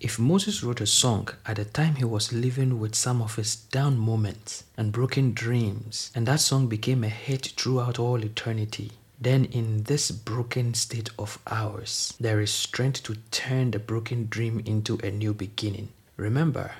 If 0.00 0.18
Moses 0.18 0.64
wrote 0.64 0.80
a 0.80 0.86
song 0.86 1.28
at 1.46 1.56
the 1.56 1.64
time 1.64 1.94
he 1.94 2.04
was 2.04 2.32
living 2.32 2.80
with 2.80 2.96
some 2.96 3.22
of 3.22 3.36
his 3.36 3.54
down 3.54 3.96
moments 3.96 4.64
and 4.76 4.90
broken 4.90 5.32
dreams, 5.32 6.10
and 6.14 6.26
that 6.26 6.40
song 6.40 6.66
became 6.66 7.04
a 7.04 7.08
hit 7.08 7.52
throughout 7.56 8.00
all 8.00 8.24
eternity, 8.24 8.90
then 9.20 9.44
in 9.44 9.84
this 9.84 10.10
broken 10.10 10.74
state 10.74 11.10
of 11.16 11.38
ours, 11.46 12.14
there 12.18 12.40
is 12.40 12.50
strength 12.50 13.04
to 13.04 13.14
turn 13.30 13.70
the 13.70 13.78
broken 13.78 14.26
dream 14.28 14.60
into 14.66 14.98
a 15.04 15.12
new 15.12 15.32
beginning. 15.32 15.90
Remember, 16.16 16.72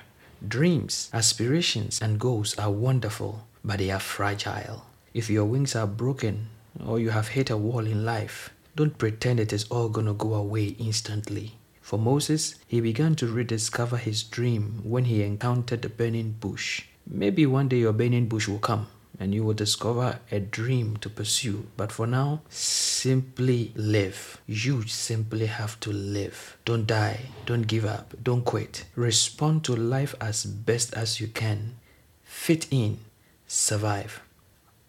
dreams, 0.45 1.09
aspirations, 1.13 2.01
and 2.01 2.19
goals 2.19 2.59
are 2.59 2.69
wonderful, 2.69 3.47
but 3.63 3.79
they 3.79 3.89
are 3.89 4.01
fragile. 4.01 4.83
If 5.13 5.29
your 5.29 5.45
wings 5.45 5.77
are 5.77 5.87
broken 5.87 6.49
or 6.85 6.99
you 6.99 7.11
have 7.11 7.29
hit 7.29 7.49
a 7.49 7.55
wall 7.55 7.87
in 7.87 8.03
life, 8.03 8.49
don't 8.75 8.97
pretend 8.97 9.39
it 9.39 9.53
is 9.53 9.65
all 9.65 9.89
gonna 9.89 10.13
go 10.13 10.33
away 10.33 10.75
instantly. 10.79 11.53
For 11.81 11.99
Moses, 11.99 12.55
he 12.67 12.81
began 12.81 13.15
to 13.15 13.27
rediscover 13.27 13.97
his 13.97 14.23
dream 14.23 14.81
when 14.83 15.05
he 15.05 15.21
encountered 15.21 15.81
the 15.81 15.89
burning 15.89 16.37
bush. 16.39 16.83
Maybe 17.05 17.45
one 17.45 17.67
day 17.67 17.79
your 17.79 17.93
burning 17.93 18.27
bush 18.27 18.47
will 18.47 18.59
come 18.59 18.87
and 19.19 19.33
you 19.33 19.43
will 19.43 19.53
discover 19.53 20.19
a 20.31 20.39
dream 20.39 20.97
to 20.97 21.09
pursue. 21.09 21.67
But 21.77 21.91
for 21.91 22.07
now, 22.07 22.41
simply 22.49 23.71
live. 23.75 24.41
You 24.47 24.83
simply 24.87 25.45
have 25.45 25.79
to 25.81 25.91
live. 25.91 26.57
Don't 26.65 26.87
die. 26.87 27.19
Don't 27.45 27.67
give 27.67 27.85
up. 27.85 28.15
Don't 28.23 28.43
quit. 28.43 28.85
Respond 28.95 29.63
to 29.65 29.75
life 29.75 30.15
as 30.19 30.45
best 30.45 30.93
as 30.93 31.19
you 31.19 31.27
can. 31.27 31.75
Fit 32.23 32.67
in. 32.71 32.99
Survive. 33.45 34.21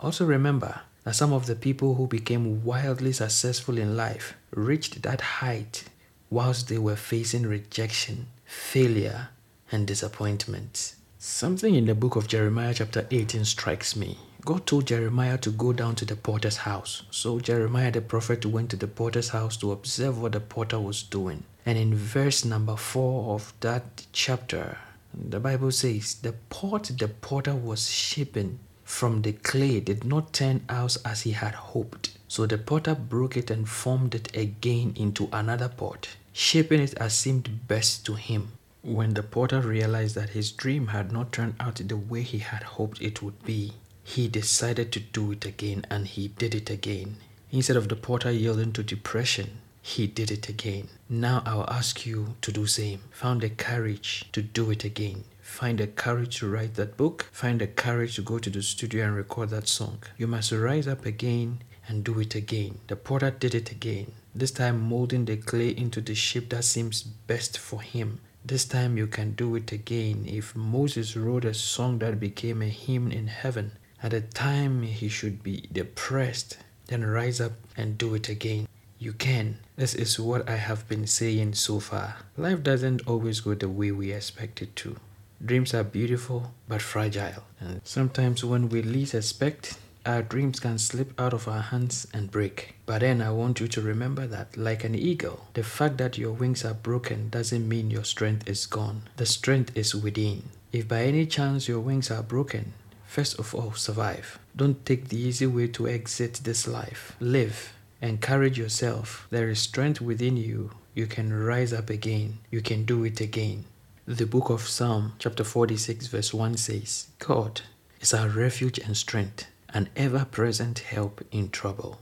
Also 0.01 0.25
remember, 0.25 0.81
that 1.05 1.15
some 1.15 1.33
of 1.33 1.47
the 1.47 1.55
people 1.55 1.95
who 1.95 2.07
became 2.07 2.65
wildly 2.65 3.13
successful 3.13 3.79
in 3.79 3.97
life 3.97 4.35
reached 4.51 5.03
that 5.03 5.21
height 5.21 5.85
whilst 6.31 6.69
they 6.69 6.79
were 6.79 6.97
facing 6.97 7.47
rejection, 7.47 8.27
failure, 8.45 9.29
and 9.71 9.87
disappointment. 9.87 10.95
Something 11.19 11.75
in 11.75 11.87
the 11.87 11.95
book 11.95 12.17
of 12.17 12.29
Jeremiah, 12.29 12.75
chapter 12.75 13.07
18, 13.11 13.45
strikes 13.45 13.97
me. 13.97 14.19
God 14.45 14.67
told 14.67 14.87
Jeremiah 14.87 15.39
to 15.39 15.51
go 15.51 15.73
down 15.73 15.95
to 15.97 16.05
the 16.05 16.17
potter's 16.17 16.59
house. 16.59 17.03
So 17.11 17.41
Jeremiah 17.41 17.91
the 17.91 18.03
prophet 18.03 18.45
went 18.45 18.71
to 18.71 18.77
the 18.77 18.87
potter's 18.87 19.31
house 19.31 19.57
to 19.59 19.73
observe 19.73 20.21
what 20.21 20.33
the 20.33 20.41
potter 20.41 20.79
was 20.79 21.03
doing. 21.03 21.45
And 21.65 21.79
in 21.79 21.95
verse 21.95 22.45
number 22.45 22.77
4 22.77 23.35
of 23.35 23.55
that 23.61 24.05
chapter, 24.13 24.77
the 25.15 25.41
Bible 25.41 25.71
says, 25.71 26.17
The 26.17 26.35
pot 26.51 26.91
the 26.99 27.09
potter 27.09 27.55
was 27.55 27.89
shaping 27.91 28.59
from 28.85 29.23
the 29.23 29.33
clay 29.33 29.81
did 29.81 30.05
not 30.05 30.33
turn 30.33 30.63
out 30.69 30.97
as 31.05 31.23
he 31.23 31.33
had 31.33 31.55
hoped. 31.55 32.17
So 32.29 32.47
the 32.47 32.59
potter 32.59 32.95
broke 32.95 33.37
it 33.37 33.51
and 33.51 33.69
formed 33.69 34.15
it 34.15 34.37
again 34.37 34.93
into 34.97 35.29
another 35.33 35.69
pot, 35.69 36.09
shaping 36.33 36.81
it 36.81 36.95
as 36.95 37.15
seemed 37.15 37.67
best 37.67 38.05
to 38.07 38.15
him. 38.15 38.53
When 38.83 39.15
the 39.15 39.23
potter 39.23 39.61
realized 39.61 40.15
that 40.17 40.31
his 40.31 40.53
dream 40.53 40.89
had 40.89 41.11
not 41.11 41.33
turned 41.33 41.55
out 41.59 41.77
the 41.77 41.97
way 41.97 42.23
he 42.23 42.39
had 42.39 42.63
hoped 42.63 43.01
it 43.01 43.23
would 43.23 43.43
be, 43.45 43.73
he 44.03 44.29
decided 44.29 44.93
to 44.93 45.01
do 45.01 45.33
it 45.33 45.47
again 45.47 45.87
and 45.91 46.07
he 46.07 46.29
did 46.29 46.55
it 46.55 46.69
again. 46.69 47.17
Instead 47.51 47.77
of 47.77 47.89
the 47.89 47.97
potter 47.97 48.31
yielding 48.31 48.73
to 48.73 48.83
depression, 48.83 49.59
he 49.81 50.07
did 50.07 50.31
it 50.31 50.49
again. 50.49 50.89
Now 51.09 51.43
I'll 51.47 51.69
ask 51.71 52.05
you 52.05 52.37
to 52.43 52.53
do 52.53 52.67
same. 52.67 53.03
Found 53.13 53.41
the 53.41 53.51
courage 53.51 54.27
to 54.33 54.43
do 54.43 54.71
it 54.71 54.85
again. 54.85 55.25
Find 55.55 55.79
the 55.79 55.87
courage 55.87 56.41
to 56.41 56.49
write 56.49 56.75
that 56.75 56.97
book. 56.97 57.29
Find 57.31 57.61
the 57.61 57.69
courage 57.69 58.17
to 58.17 58.23
go 58.23 58.41
to 58.41 58.51
the 58.51 58.61
studio 58.61 59.07
and 59.07 59.15
record 59.15 59.51
that 59.51 59.69
song. 59.69 59.99
You 60.19 60.27
must 60.27 60.51
rise 60.51 60.89
up 60.89 61.07
again 61.07 61.63
and 61.87 62.03
do 62.03 62.19
it 62.19 62.35
again. 62.35 62.81
The 62.89 62.97
potter 62.97 63.31
did 63.31 63.55
it 63.55 63.71
again. 63.71 64.11
This 64.35 64.51
time 64.51 64.81
molding 64.81 65.27
the 65.27 65.37
clay 65.37 65.69
into 65.69 66.01
the 66.01 66.17
shape 66.17 66.51
that 66.51 66.65
seems 66.65 67.03
best 67.03 67.57
for 67.57 67.81
him. 67.81 68.21
This 68.45 68.65
time 68.65 68.99
you 68.99 69.07
can 69.07 69.35
do 69.35 69.55
it 69.55 69.71
again. 69.71 70.25
If 70.27 70.57
Moses 70.57 71.17
wrote 71.17 71.45
a 71.45 71.55
song 71.55 72.01
that 72.01 72.19
became 72.19 72.61
a 72.61 72.67
hymn 72.67 73.13
in 73.13 73.29
heaven, 73.29 73.79
at 74.03 74.13
a 74.13 74.23
time 74.23 74.83
he 74.83 75.09
should 75.09 75.45
be 75.45 75.69
depressed, 75.73 76.59
then 76.89 77.07
rise 77.07 77.41
up 77.41 77.53
and 77.77 77.97
do 77.97 78.13
it 78.17 78.29
again. 78.29 78.67
You 78.99 79.13
can. 79.13 79.61
This 79.77 79.95
is 79.95 80.19
what 80.19 80.49
I 80.49 80.57
have 80.57 80.89
been 80.89 81.07
saying 81.07 81.55
so 81.55 81.79
far. 81.79 82.17
Life 82.37 82.65
doesn't 82.65 83.07
always 83.07 83.39
go 83.39 83.55
the 83.55 83.69
way 83.69 83.93
we 83.93 84.11
expect 84.11 84.61
it 84.61 84.75
to. 84.83 84.97
Dreams 85.45 85.75
are 85.75 85.85
beautiful 85.85 86.55
but 86.69 86.81
fragile, 86.81 87.45
and 87.61 87.81
sometimes 87.85 88.45
when 88.45 88.69
we 88.69 88.83
least 88.83 89.15
expect, 89.15 89.79
our 90.07 90.23
dreams 90.23 90.61
can 90.61 90.79
slip 90.79 91.19
out 91.21 91.33
of 91.33 91.49
our 91.49 91.61
hands 91.61 92.07
and 92.15 92.31
break. 92.31 92.77
But 92.87 93.01
then 93.01 93.21
I 93.21 93.31
want 93.31 93.61
you 93.61 93.69
to 93.69 93.83
remember 93.83 94.27
that, 94.27 94.57
like 94.57 94.85
an 94.85 94.95
eagle, 94.95 95.47
the 95.55 95.63
fact 95.63 95.99
that 95.99 96.19
your 96.19 96.33
wings 96.33 96.65
are 96.65 96.75
broken 96.75 97.29
doesn't 97.29 97.69
mean 97.69 97.91
your 97.91 98.05
strength 98.05 98.49
is 98.49 98.67
gone. 98.67 99.03
The 99.17 99.27
strength 99.27 99.77
is 99.77 99.95
within. 99.95 100.45
If 100.73 100.89
by 100.89 101.05
any 101.05 101.27
chance 101.27 101.69
your 101.69 101.81
wings 101.81 102.11
are 102.11 102.23
broken, 102.23 102.73
first 103.07 103.39
of 103.39 103.55
all, 103.55 103.73
survive. 103.73 104.39
Don't 104.57 104.85
take 104.87 105.09
the 105.09 105.19
easy 105.19 105.47
way 105.47 105.69
to 105.69 105.89
exit 105.89 106.41
this 106.45 106.67
life. 106.67 107.17
Live 107.21 107.75
Encourage 108.05 108.59
yourself. 108.59 109.27
There 109.31 109.49
is 109.49 109.61
strength 109.61 109.99
within 109.99 110.37
you. 110.37 110.73
You 110.95 111.07
can 111.07 111.33
rise 111.33 111.73
up 111.73 111.89
again. 111.89 112.39
You 112.51 112.61
can 112.61 112.85
do 112.85 113.03
it 113.05 113.19
again. 113.19 113.65
The 114.07 114.27
book 114.27 114.51
of 114.51 114.69
Psalm, 114.69 115.15
chapter 115.19 115.45
46, 115.45 116.09
verse 116.09 116.35
1 116.35 116.59
says, 116.59 117.07
God 117.19 117.63
is 118.03 118.13
our 118.13 118.29
refuge 118.29 118.79
and 118.79 118.95
strength, 118.95 119.47
an 119.71 119.89
ever 119.97 120.27
present 120.27 120.81
help 120.81 121.25
in 121.33 121.49
trouble. 121.49 122.01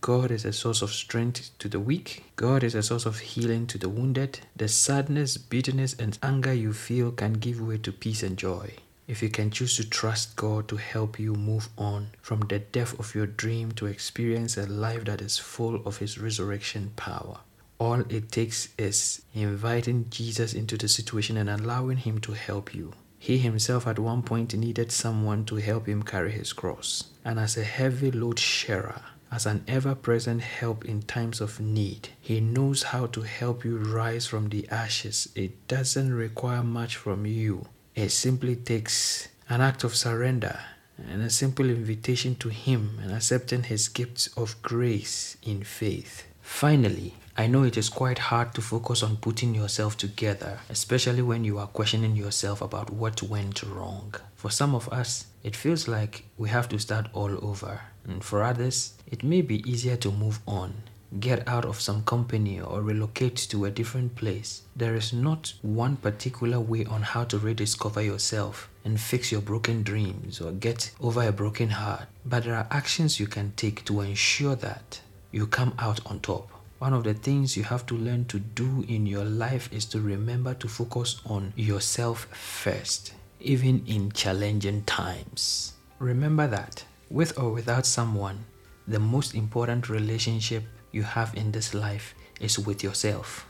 God 0.00 0.32
is 0.32 0.44
a 0.44 0.52
source 0.52 0.82
of 0.82 0.90
strength 0.90 1.56
to 1.60 1.68
the 1.68 1.78
weak. 1.78 2.24
God 2.34 2.64
is 2.64 2.74
a 2.74 2.82
source 2.82 3.06
of 3.06 3.20
healing 3.20 3.68
to 3.68 3.78
the 3.78 3.88
wounded. 3.88 4.40
The 4.56 4.66
sadness, 4.66 5.36
bitterness, 5.36 5.94
and 5.94 6.18
anger 6.24 6.52
you 6.52 6.72
feel 6.72 7.12
can 7.12 7.34
give 7.34 7.60
way 7.60 7.78
to 7.78 7.92
peace 7.92 8.24
and 8.24 8.36
joy 8.36 8.72
if 9.06 9.22
you 9.22 9.30
can 9.30 9.50
choose 9.50 9.76
to 9.76 9.88
trust 9.88 10.34
God 10.34 10.66
to 10.68 10.76
help 10.76 11.20
you 11.20 11.34
move 11.34 11.68
on 11.78 12.10
from 12.20 12.40
the 12.40 12.58
depth 12.58 12.98
of 12.98 13.14
your 13.14 13.26
dream 13.26 13.70
to 13.72 13.86
experience 13.86 14.56
a 14.56 14.66
life 14.66 15.04
that 15.04 15.22
is 15.22 15.38
full 15.38 15.76
of 15.86 15.98
His 15.98 16.18
resurrection 16.18 16.92
power. 16.96 17.38
All 17.78 18.00
it 18.00 18.32
takes 18.32 18.68
is 18.76 19.22
inviting 19.34 20.10
Jesus 20.10 20.54
into 20.54 20.76
the 20.76 20.88
situation 20.88 21.36
and 21.36 21.48
allowing 21.48 21.98
Him 21.98 22.18
to 22.20 22.32
help 22.32 22.74
you. 22.74 22.92
He 23.18 23.38
himself 23.38 23.86
at 23.86 23.98
one 23.98 24.22
point 24.22 24.54
needed 24.54 24.92
someone 24.92 25.44
to 25.46 25.56
help 25.56 25.86
him 25.86 26.02
carry 26.04 26.30
his 26.30 26.52
cross. 26.52 27.04
And 27.24 27.38
as 27.38 27.56
a 27.56 27.64
heavy 27.64 28.12
load 28.12 28.38
sharer, 28.38 29.02
as 29.30 29.44
an 29.44 29.64
ever 29.66 29.94
present 29.94 30.40
help 30.40 30.84
in 30.84 31.02
times 31.02 31.40
of 31.40 31.60
need, 31.60 32.10
He 32.20 32.40
knows 32.40 32.84
how 32.84 33.06
to 33.06 33.22
help 33.22 33.64
you 33.64 33.76
rise 33.76 34.26
from 34.26 34.48
the 34.48 34.66
ashes. 34.68 35.28
It 35.34 35.66
doesn't 35.68 36.14
require 36.14 36.62
much 36.62 36.96
from 36.96 37.26
you. 37.26 37.66
It 37.94 38.10
simply 38.10 38.56
takes 38.56 39.28
an 39.48 39.60
act 39.60 39.84
of 39.84 39.96
surrender 39.96 40.60
and 40.96 41.22
a 41.22 41.30
simple 41.30 41.68
invitation 41.68 42.36
to 42.36 42.48
Him 42.48 42.98
and 43.02 43.12
accepting 43.12 43.64
His 43.64 43.88
gifts 43.88 44.28
of 44.28 44.62
grace 44.62 45.36
in 45.42 45.64
faith. 45.64 46.27
Finally, 46.48 47.14
I 47.36 47.46
know 47.46 47.62
it 47.62 47.76
is 47.76 47.88
quite 47.88 48.18
hard 48.18 48.52
to 48.54 48.60
focus 48.60 49.04
on 49.04 49.18
putting 49.18 49.54
yourself 49.54 49.96
together, 49.96 50.58
especially 50.68 51.22
when 51.22 51.44
you 51.44 51.56
are 51.58 51.68
questioning 51.68 52.16
yourself 52.16 52.60
about 52.60 52.90
what 52.90 53.22
went 53.22 53.62
wrong. 53.62 54.14
For 54.34 54.50
some 54.50 54.74
of 54.74 54.88
us, 54.88 55.26
it 55.44 55.54
feels 55.54 55.86
like 55.86 56.24
we 56.36 56.48
have 56.48 56.68
to 56.70 56.80
start 56.80 57.06
all 57.12 57.30
over, 57.44 57.82
and 58.04 58.24
for 58.24 58.42
others, 58.42 58.94
it 59.06 59.22
may 59.22 59.40
be 59.40 59.62
easier 59.70 59.96
to 59.98 60.10
move 60.10 60.40
on 60.48 60.74
get 61.20 61.48
out 61.48 61.64
of 61.64 61.80
some 61.80 62.02
company 62.02 62.60
or 62.60 62.82
relocate 62.82 63.36
to 63.36 63.64
a 63.64 63.70
different 63.70 64.14
place. 64.14 64.62
There 64.76 64.94
is 64.94 65.12
not 65.12 65.54
one 65.62 65.96
particular 65.96 66.60
way 66.60 66.84
on 66.84 67.00
how 67.00 67.24
to 67.24 67.38
rediscover 67.38 68.02
yourself 68.02 68.68
and 68.84 69.00
fix 69.00 69.32
your 69.32 69.40
broken 69.40 69.82
dreams 69.82 70.40
or 70.40 70.52
get 70.52 70.90
over 71.00 71.22
a 71.22 71.32
broken 71.32 71.70
heart, 71.70 72.08
but 72.26 72.44
there 72.44 72.54
are 72.54 72.66
actions 72.70 73.18
you 73.18 73.26
can 73.26 73.52
take 73.56 73.84
to 73.86 74.02
ensure 74.02 74.54
that 74.56 75.00
you 75.30 75.46
come 75.46 75.74
out 75.78 76.00
on 76.06 76.20
top. 76.20 76.48
One 76.78 76.94
of 76.94 77.04
the 77.04 77.14
things 77.14 77.56
you 77.56 77.64
have 77.64 77.86
to 77.86 77.94
learn 77.94 78.26
to 78.26 78.38
do 78.38 78.84
in 78.88 79.06
your 79.06 79.24
life 79.24 79.68
is 79.72 79.84
to 79.86 80.00
remember 80.00 80.54
to 80.54 80.68
focus 80.68 81.20
on 81.26 81.52
yourself 81.56 82.28
first, 82.32 83.14
even 83.40 83.84
in 83.86 84.12
challenging 84.12 84.84
times. 84.84 85.74
Remember 85.98 86.46
that, 86.46 86.84
with 87.10 87.36
or 87.38 87.50
without 87.50 87.84
someone, 87.84 88.44
the 88.86 89.00
most 89.00 89.34
important 89.34 89.88
relationship 89.88 90.62
you 90.92 91.02
have 91.02 91.34
in 91.34 91.50
this 91.50 91.74
life 91.74 92.14
is 92.40 92.58
with 92.58 92.82
yourself. 92.84 93.44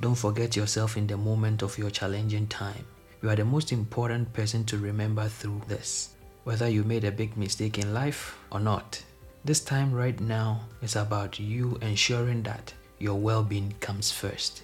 Don't 0.00 0.14
forget 0.14 0.54
yourself 0.54 0.96
in 0.96 1.06
the 1.06 1.16
moment 1.16 1.62
of 1.62 1.78
your 1.78 1.90
challenging 1.90 2.46
time. 2.48 2.84
You 3.22 3.30
are 3.30 3.36
the 3.36 3.44
most 3.44 3.72
important 3.72 4.32
person 4.34 4.64
to 4.66 4.76
remember 4.76 5.26
through 5.28 5.62
this. 5.66 6.10
Whether 6.44 6.68
you 6.68 6.84
made 6.84 7.04
a 7.04 7.10
big 7.10 7.36
mistake 7.38 7.78
in 7.78 7.94
life 7.94 8.36
or 8.52 8.60
not, 8.60 9.02
this 9.44 9.60
time 9.60 9.92
right 9.92 10.18
now 10.20 10.60
is 10.80 10.96
about 10.96 11.38
you 11.38 11.78
ensuring 11.82 12.42
that 12.44 12.72
your 12.98 13.16
well 13.16 13.42
being 13.42 13.74
comes 13.80 14.10
first. 14.10 14.62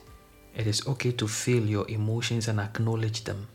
It 0.57 0.67
is 0.67 0.87
okay 0.87 1.13
to 1.13 1.29
feel 1.29 1.65
your 1.67 1.89
emotions 1.91 2.49
and 2.49 2.59
acknowledge 2.59 3.25
them. 3.25 3.47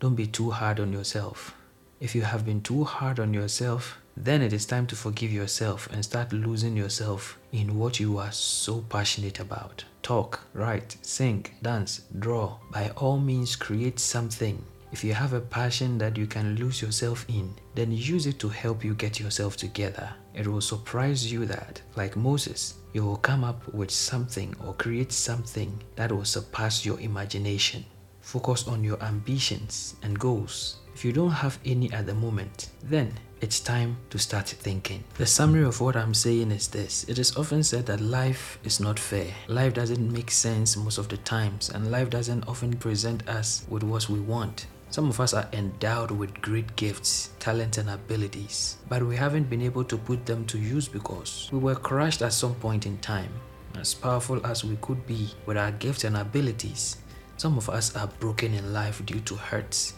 Don't 0.00 0.14
be 0.14 0.26
too 0.26 0.50
hard 0.50 0.80
on 0.80 0.92
yourself. 0.92 1.54
If 2.00 2.14
you 2.14 2.20
have 2.22 2.44
been 2.44 2.60
too 2.60 2.84
hard 2.84 3.18
on 3.18 3.32
yourself, 3.32 3.98
then 4.16 4.42
it 4.42 4.52
is 4.52 4.66
time 4.66 4.86
to 4.88 4.96
forgive 4.96 5.32
yourself 5.32 5.88
and 5.90 6.04
start 6.04 6.32
losing 6.32 6.76
yourself 6.76 7.38
in 7.52 7.78
what 7.78 7.98
you 7.98 8.18
are 8.18 8.30
so 8.30 8.82
passionate 8.82 9.40
about. 9.40 9.84
Talk, 10.02 10.40
write, 10.52 10.98
sing, 11.00 11.46
dance, 11.62 12.02
draw. 12.18 12.58
By 12.70 12.90
all 12.90 13.18
means, 13.18 13.56
create 13.56 13.98
something. 13.98 14.62
If 14.94 15.02
you 15.02 15.12
have 15.12 15.32
a 15.32 15.40
passion 15.40 15.98
that 15.98 16.16
you 16.16 16.28
can 16.28 16.54
lose 16.54 16.80
yourself 16.80 17.26
in, 17.28 17.52
then 17.74 17.90
use 17.90 18.28
it 18.28 18.38
to 18.38 18.48
help 18.48 18.84
you 18.84 18.94
get 18.94 19.18
yourself 19.18 19.56
together. 19.56 20.08
It 20.34 20.46
will 20.46 20.60
surprise 20.60 21.32
you 21.32 21.46
that, 21.46 21.82
like 21.96 22.14
Moses, 22.14 22.74
you 22.92 23.04
will 23.04 23.16
come 23.16 23.42
up 23.42 23.66
with 23.74 23.90
something 23.90 24.54
or 24.64 24.72
create 24.74 25.10
something 25.10 25.82
that 25.96 26.12
will 26.12 26.24
surpass 26.24 26.86
your 26.86 27.00
imagination. 27.00 27.84
Focus 28.20 28.68
on 28.68 28.84
your 28.84 29.02
ambitions 29.02 29.96
and 30.04 30.16
goals. 30.16 30.76
If 30.94 31.04
you 31.04 31.12
don't 31.12 31.42
have 31.42 31.58
any 31.64 31.92
at 31.92 32.06
the 32.06 32.14
moment, 32.14 32.70
then 32.84 33.12
it's 33.40 33.58
time 33.58 33.96
to 34.10 34.18
start 34.18 34.46
thinking. 34.46 35.02
The 35.18 35.26
summary 35.26 35.64
of 35.64 35.80
what 35.80 35.96
I'm 35.96 36.14
saying 36.14 36.52
is 36.52 36.68
this 36.68 37.02
it 37.08 37.18
is 37.18 37.36
often 37.36 37.64
said 37.64 37.86
that 37.86 38.00
life 38.00 38.60
is 38.62 38.78
not 38.78 39.00
fair. 39.00 39.34
Life 39.48 39.74
doesn't 39.74 40.12
make 40.12 40.30
sense 40.30 40.76
most 40.76 40.98
of 40.98 41.08
the 41.08 41.16
times, 41.16 41.68
and 41.68 41.90
life 41.90 42.10
doesn't 42.10 42.46
often 42.46 42.74
present 42.74 43.28
us 43.28 43.66
with 43.68 43.82
what 43.82 44.08
we 44.08 44.20
want. 44.20 44.66
Some 44.94 45.08
of 45.08 45.18
us 45.18 45.34
are 45.34 45.48
endowed 45.52 46.12
with 46.12 46.40
great 46.40 46.76
gifts, 46.76 47.30
talents, 47.40 47.78
and 47.78 47.90
abilities, 47.90 48.76
but 48.88 49.02
we 49.02 49.16
haven't 49.16 49.50
been 49.50 49.60
able 49.62 49.82
to 49.82 49.98
put 49.98 50.24
them 50.24 50.46
to 50.46 50.56
use 50.56 50.86
because 50.86 51.48
we 51.50 51.58
were 51.58 51.74
crushed 51.74 52.22
at 52.22 52.32
some 52.32 52.54
point 52.54 52.86
in 52.86 52.98
time. 52.98 53.32
As 53.76 53.92
powerful 53.92 54.46
as 54.46 54.64
we 54.64 54.76
could 54.76 55.04
be 55.04 55.34
with 55.46 55.56
our 55.56 55.72
gifts 55.72 56.04
and 56.04 56.16
abilities, 56.16 56.98
some 57.38 57.58
of 57.58 57.68
us 57.68 57.96
are 57.96 58.06
broken 58.20 58.54
in 58.54 58.72
life 58.72 59.04
due 59.04 59.18
to 59.18 59.34
hurts, 59.34 59.94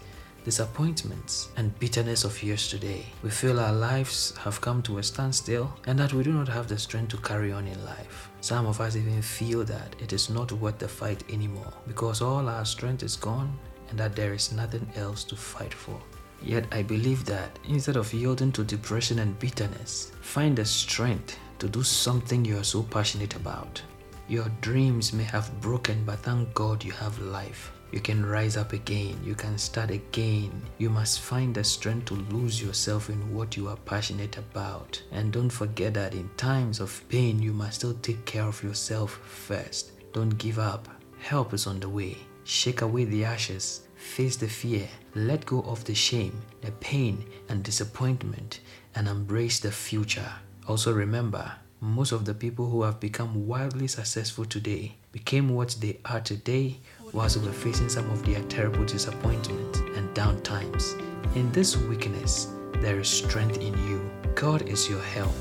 disappointments, 0.47 1.51
and 1.59 1.79
bitterness 1.79 2.25
of 2.25 2.43
yesterday. 2.43 3.05
We 3.23 3.29
feel 3.29 3.61
our 3.61 3.75
lives 3.75 4.35
have 4.39 4.63
come 4.63 4.81
to 4.85 4.97
a 4.97 5.03
standstill 5.03 5.77
and 5.87 5.99
that 5.99 6.15
we 6.15 6.23
do 6.23 6.33
not 6.33 6.49
have 6.49 6.69
the 6.69 6.79
strength 6.79 7.11
to 7.11 7.19
carry 7.19 7.53
on 7.53 7.67
in 7.67 7.85
life. 7.85 8.31
Some 8.41 8.65
of 8.65 8.81
us 8.81 8.97
even 8.97 9.21
feel 9.21 9.63
that 9.65 9.95
it 10.01 10.15
is 10.15 10.31
not 10.31 10.53
worth 10.53 10.79
the 10.79 10.89
fight 10.89 11.23
anymore 11.31 11.75
because 11.87 12.23
all 12.23 12.49
our 12.49 12.65
strength 12.65 13.03
is 13.03 13.17
gone 13.17 13.59
and 13.91 13.99
that 13.99 14.17
there 14.17 14.35
is 14.35 14.53
nothing 14.53 14.89
else 14.97 15.25
to 15.25 15.37
fight 15.37 15.75
for. 15.75 16.01
Yet 16.43 16.67
I 16.73 16.83
believe 16.83 17.25
that 17.25 17.59
instead 17.69 17.97
of 17.97 18.13
yielding 18.13 18.53
to 18.53 18.65
depression 18.65 19.19
and 19.21 19.39
bitterness, 19.39 20.13
find 20.21 20.57
the 20.57 20.65
strength 20.65 21.39
to 21.59 21.69
do 21.69 21.83
something 21.83 22.45
you 22.45 22.59
are 22.59 22.65
so 22.65 22.83
passionate 22.83 23.37
about. 23.37 23.83
Your 24.29 24.51
dreams 24.61 25.13
may 25.13 25.25
have 25.25 25.61
broken, 25.61 26.05
but 26.05 26.19
thank 26.19 26.53
God 26.53 26.85
you 26.85 26.93
have 26.93 27.19
life. 27.21 27.73
You 27.93 28.01
can 28.01 28.27
rise 28.27 28.57
up 28.57 28.73
again. 28.73 29.19
You 29.25 29.35
can 29.35 29.57
start 29.57 29.91
again. 29.91 30.51
You 30.79 30.91
must 30.91 31.21
find 31.21 31.55
the 31.55 31.63
strength 31.63 32.07
to 32.07 32.15
lose 32.15 32.61
yourself 32.61 33.09
in 33.09 33.33
what 33.33 33.57
you 33.57 33.69
are 33.69 33.77
passionate 33.77 34.37
about. 34.37 35.01
And 35.13 35.33
don't 35.33 35.49
forget 35.49 35.95
that 35.95 36.13
in 36.13 36.29
times 36.37 36.81
of 36.81 37.03
pain, 37.09 37.41
you 37.41 37.53
must 37.53 37.77
still 37.77 37.95
take 38.03 38.25
care 38.25 38.45
of 38.45 38.63
yourself 38.63 39.13
first. 39.25 39.93
Don't 40.13 40.37
give 40.37 40.59
up. 40.59 40.89
Help 41.21 41.55
is 41.55 41.67
on 41.67 41.81
the 41.81 41.89
way. 41.89 42.19
Shake 42.47 42.81
away 42.81 43.03
the 43.05 43.25
ashes. 43.25 43.81
Face 43.97 44.37
the 44.37 44.47
fear. 44.47 44.87
Let 45.17 45.45
go 45.47 45.63
of 45.63 45.83
the 45.85 45.97
shame, 45.97 46.43
the 46.61 46.71
pain, 46.71 47.25
and 47.49 47.65
disappointment, 47.65 48.61
and 48.95 49.09
embrace 49.09 49.59
the 49.59 49.73
future. 49.73 50.33
Also, 50.69 50.93
remember 50.93 51.51
most 51.81 52.13
of 52.13 52.25
the 52.25 52.35
people 52.35 52.71
who 52.71 52.85
have 52.85 53.01
become 53.01 53.49
wildly 53.49 53.89
successful 53.89 54.45
today 54.45 54.95
became 55.11 55.49
what 55.49 55.77
they 55.81 55.99
are 56.05 56.21
today 56.21 56.79
whilst 57.13 57.41
they 57.41 57.45
were 57.45 57.53
facing 57.53 57.89
some 57.89 58.09
of 58.11 58.25
their 58.25 58.43
terrible 58.45 58.85
disappointments 58.85 59.81
and 59.97 60.15
down 60.15 60.41
times. 60.43 60.95
In 61.35 61.51
this 61.51 61.77
weakness, 61.77 62.47
there 62.75 63.01
is 63.01 63.09
strength 63.09 63.59
in 63.59 63.75
you. 63.89 64.09
God 64.37 64.63
is 64.63 64.89
your 64.89 65.03
help. 65.03 65.35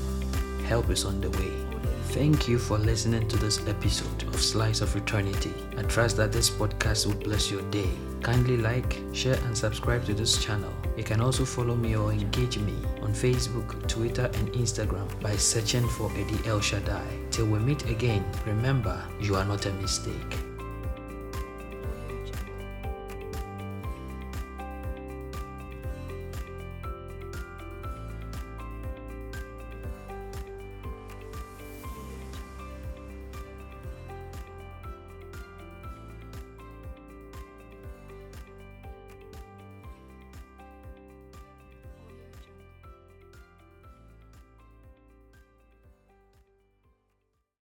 Help 0.64 0.90
is 0.90 1.04
on 1.04 1.20
the 1.20 1.30
way. 1.30 1.65
Thank 2.10 2.48
you 2.48 2.58
for 2.58 2.78
listening 2.78 3.28
to 3.28 3.36
this 3.36 3.66
episode 3.68 4.22
of 4.22 4.40
Slice 4.40 4.80
of 4.80 4.94
Eternity. 4.96 5.52
I 5.76 5.82
trust 5.82 6.16
that 6.16 6.32
this 6.32 6.48
podcast 6.48 7.06
will 7.06 7.14
bless 7.14 7.50
your 7.50 7.62
day. 7.70 7.90
Kindly 8.22 8.56
like, 8.56 9.02
share, 9.12 9.38
and 9.44 9.56
subscribe 9.56 10.04
to 10.06 10.14
this 10.14 10.42
channel. 10.42 10.72
You 10.96 11.04
can 11.04 11.20
also 11.20 11.44
follow 11.44 11.74
me 11.74 11.94
or 11.94 12.12
engage 12.12 12.58
me 12.58 12.74
on 13.02 13.12
Facebook, 13.12 13.86
Twitter, 13.86 14.30
and 14.34 14.52
Instagram 14.52 15.08
by 15.20 15.36
searching 15.36 15.86
for 15.88 16.10
Eddie 16.12 16.48
El 16.48 16.60
Shaddai. 16.60 17.06
Till 17.30 17.46
we 17.46 17.58
meet 17.58 17.88
again, 17.90 18.24
remember 18.46 18.98
you 19.20 19.36
are 19.36 19.44
not 19.44 19.66
a 19.66 19.72
mistake. 19.72 20.55